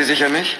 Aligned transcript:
Sie 0.00 0.06
sicher 0.06 0.30
nicht? 0.30 0.58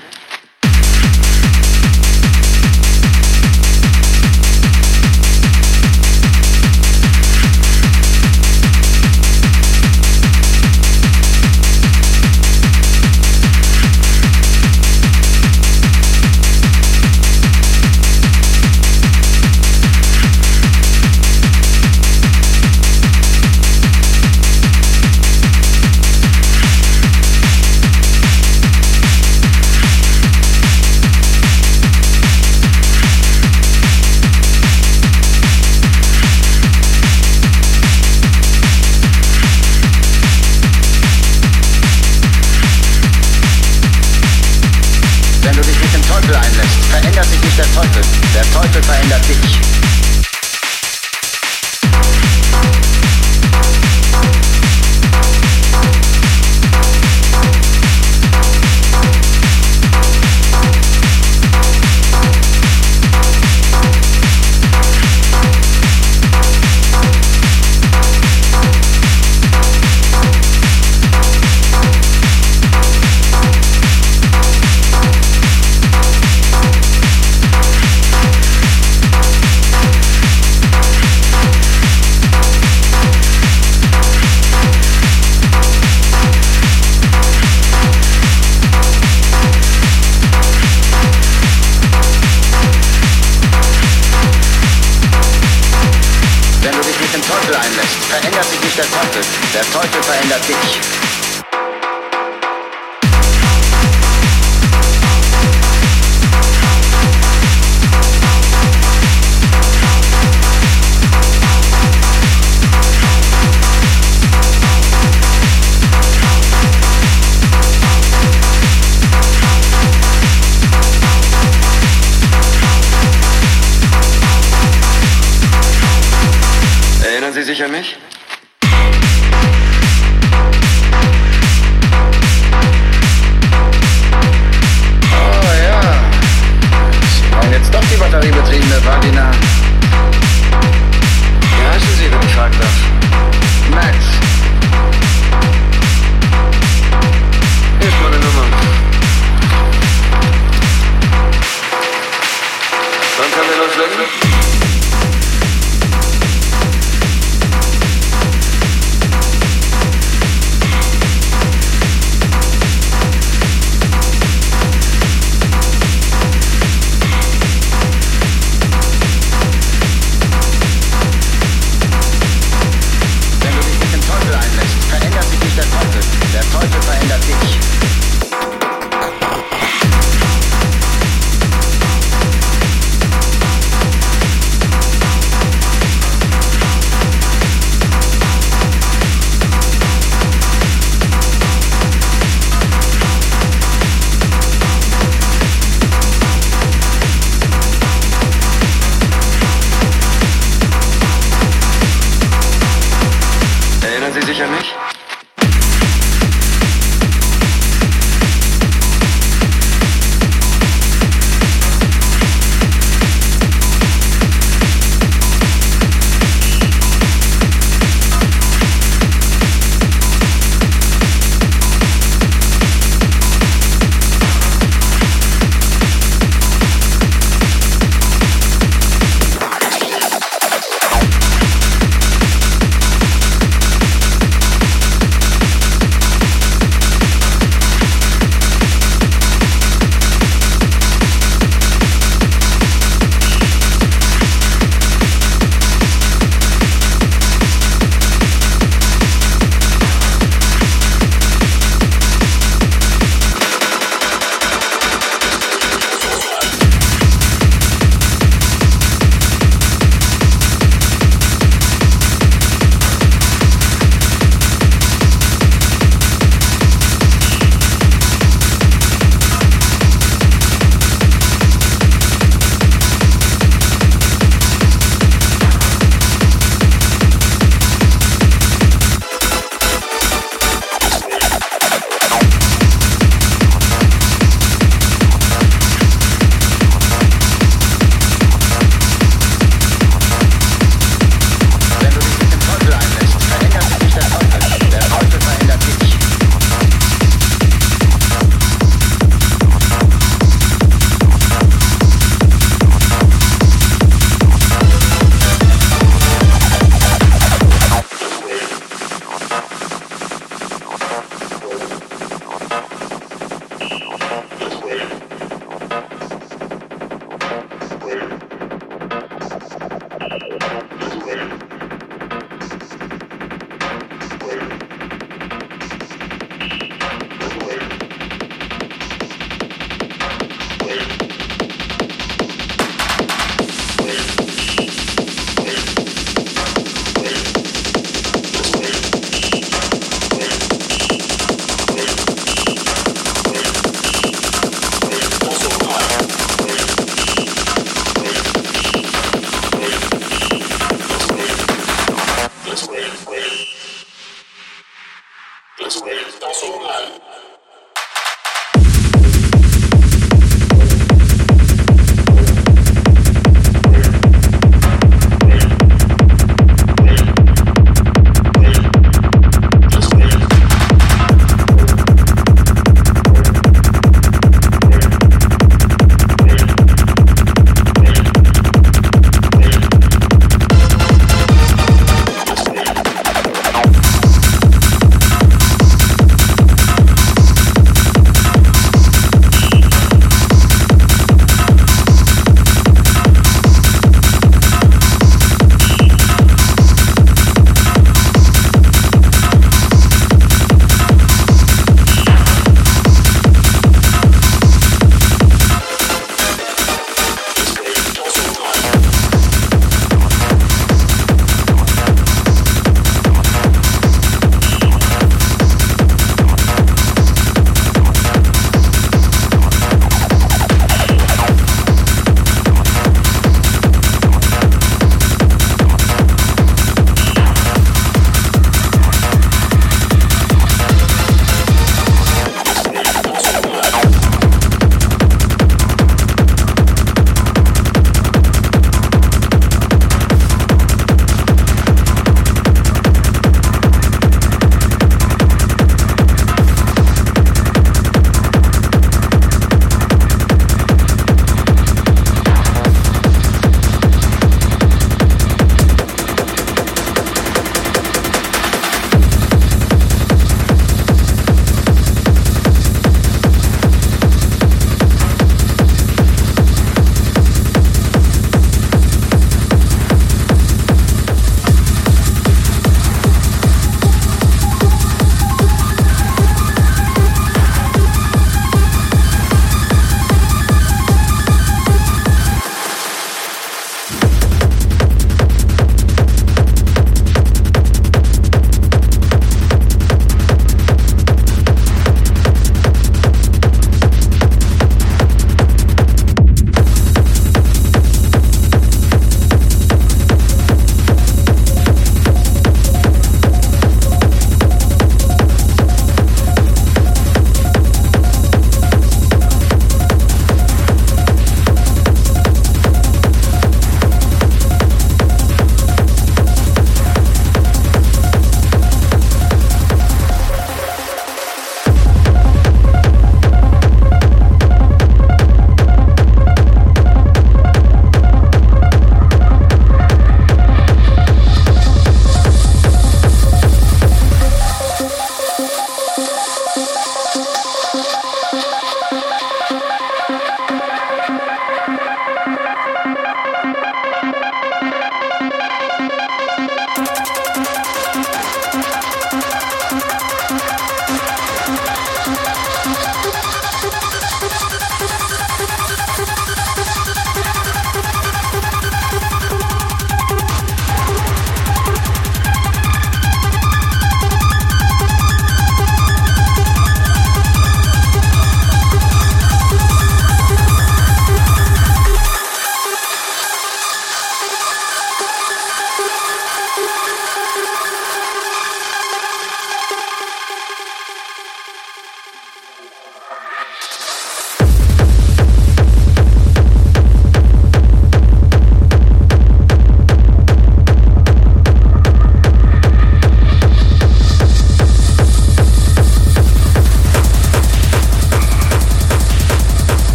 du 96.82 96.88
dich 96.88 97.00
mit 97.00 97.14
dem 97.14 97.22
Teufel 97.22 97.54
einlässt, 97.54 97.96
verändert 98.08 98.44
sich 98.44 98.60
nicht 98.60 98.78
der 98.78 98.90
Teufel. 98.90 99.22
Der 99.54 99.62
Teufel 99.72 100.02
verändert 100.02 100.48
dich. 100.48 101.19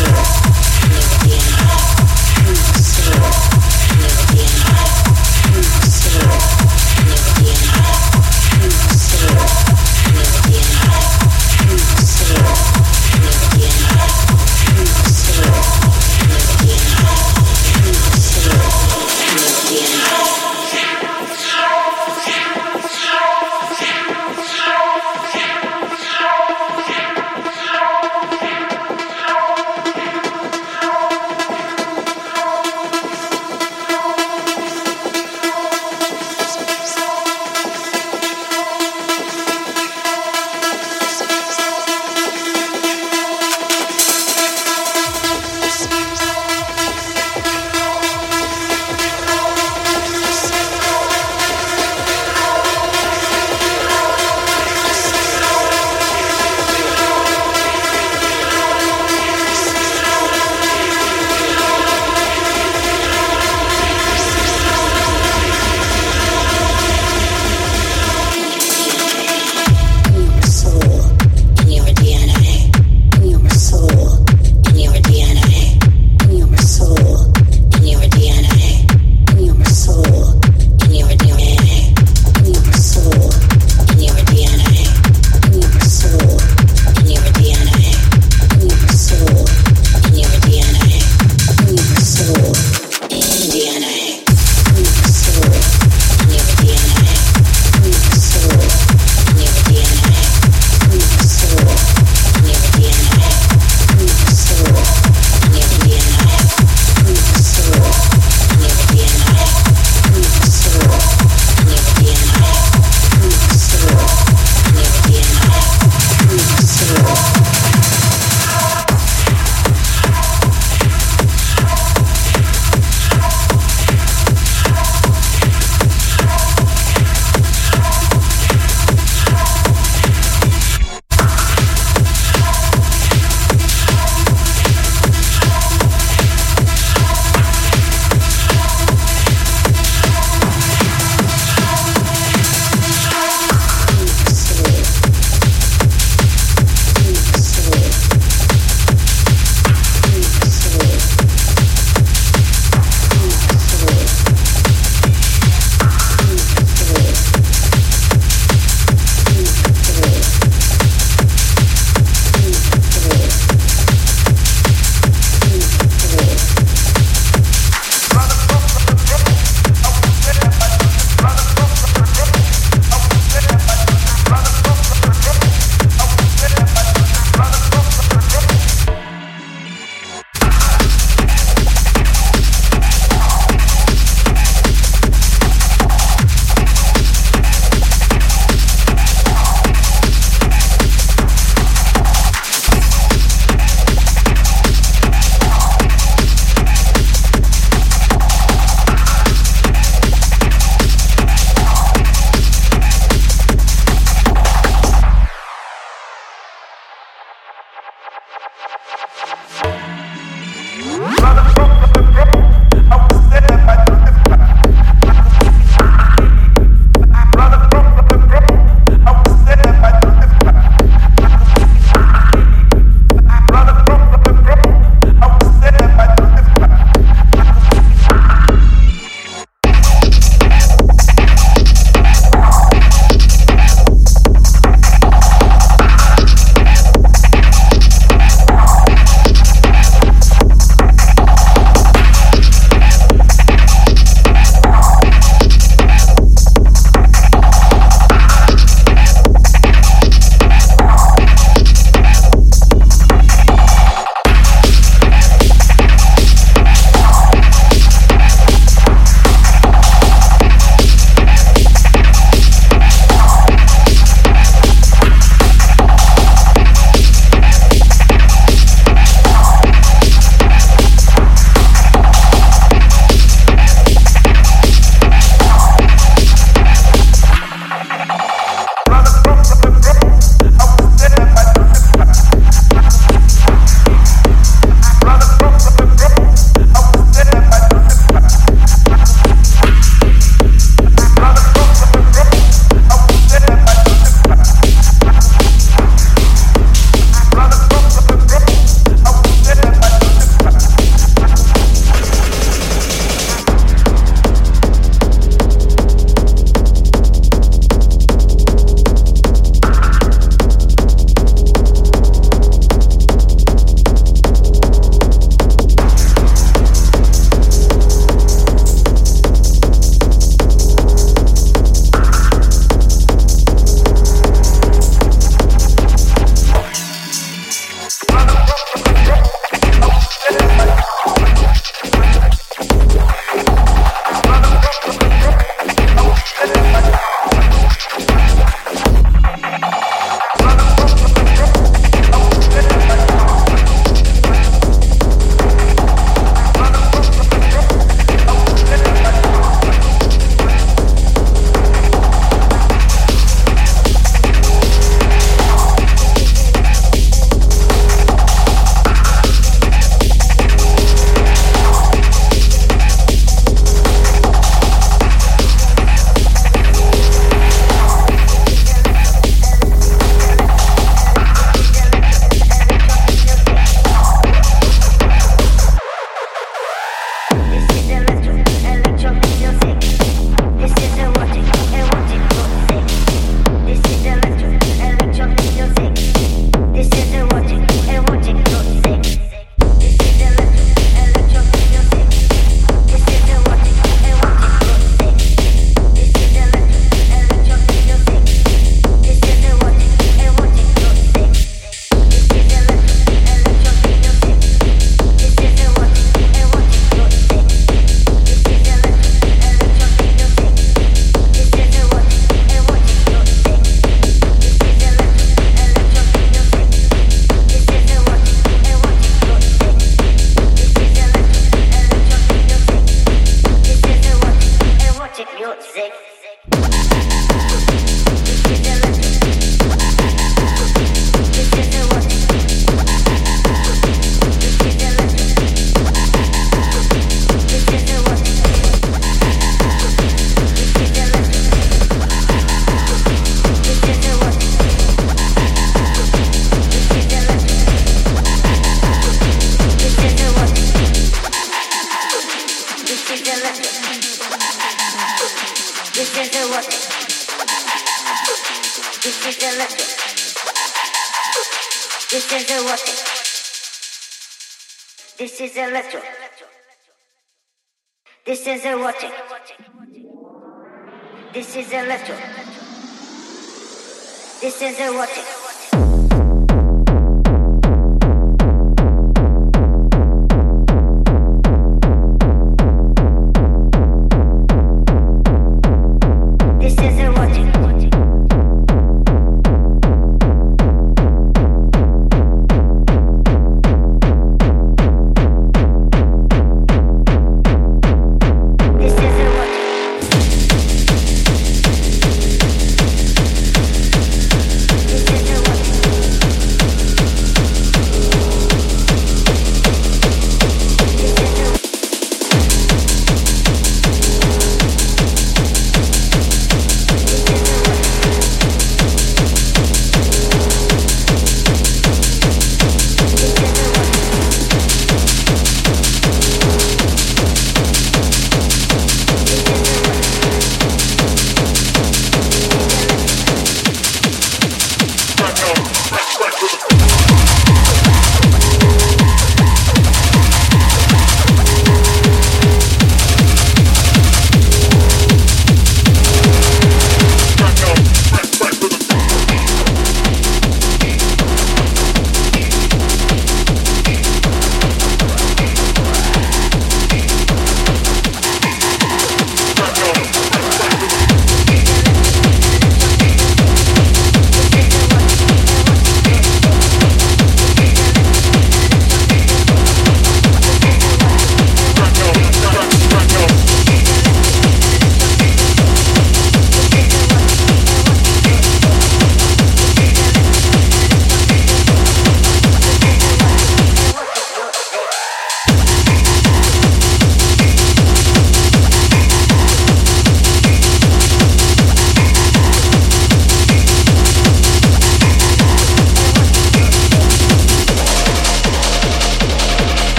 Revolution. 0.00 0.29